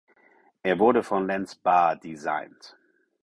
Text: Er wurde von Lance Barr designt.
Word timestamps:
Er 0.63 0.79
wurde 0.79 1.03
von 1.03 1.27
Lance 1.27 1.55
Barr 1.61 1.95
designt. 1.95 2.75